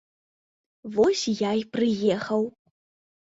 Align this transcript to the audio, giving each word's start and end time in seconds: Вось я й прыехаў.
Вось 0.95 1.25
я 1.33 1.51
й 1.59 1.67
прыехаў. 1.77 2.41